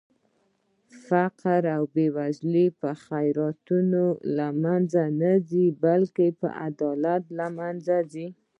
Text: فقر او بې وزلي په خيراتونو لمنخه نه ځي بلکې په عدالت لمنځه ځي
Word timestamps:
فقر 1.07 1.63
او 1.75 1.83
بې 1.93 2.07
وزلي 2.15 2.67
په 2.79 2.89
خيراتونو 3.05 4.03
لمنخه 4.37 5.05
نه 5.21 5.33
ځي 5.49 5.65
بلکې 5.83 6.27
په 6.39 6.47
عدالت 6.67 7.23
لمنځه 7.39 7.97
ځي 8.11 8.27